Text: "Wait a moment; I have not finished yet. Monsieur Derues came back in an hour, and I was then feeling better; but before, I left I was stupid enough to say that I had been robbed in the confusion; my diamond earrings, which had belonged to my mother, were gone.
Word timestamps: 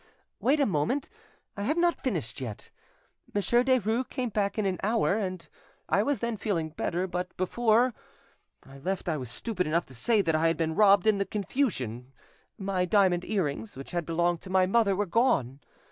"Wait 0.39 0.59
a 0.59 0.65
moment; 0.65 1.09
I 1.55 1.61
have 1.61 1.77
not 1.77 2.01
finished 2.01 2.41
yet. 2.41 2.71
Monsieur 3.35 3.63
Derues 3.63 4.09
came 4.09 4.29
back 4.29 4.57
in 4.57 4.65
an 4.65 4.79
hour, 4.81 5.13
and 5.15 5.47
I 5.87 6.01
was 6.01 6.21
then 6.21 6.37
feeling 6.37 6.69
better; 6.69 7.05
but 7.05 7.37
before, 7.37 7.93
I 8.65 8.79
left 8.79 9.07
I 9.07 9.17
was 9.17 9.29
stupid 9.29 9.67
enough 9.67 9.85
to 9.85 9.93
say 9.93 10.23
that 10.23 10.33
I 10.35 10.47
had 10.47 10.57
been 10.57 10.73
robbed 10.73 11.05
in 11.05 11.19
the 11.19 11.25
confusion; 11.25 12.13
my 12.57 12.83
diamond 12.83 13.23
earrings, 13.25 13.77
which 13.77 13.91
had 13.91 14.07
belonged 14.07 14.41
to 14.41 14.49
my 14.49 14.65
mother, 14.65 14.95
were 14.95 15.05
gone. 15.05 15.59